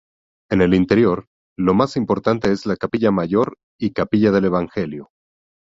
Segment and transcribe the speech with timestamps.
[0.49, 1.27] En el interior,
[1.59, 5.11] lo más importante es la capilla mayor y capilla del Evangelio.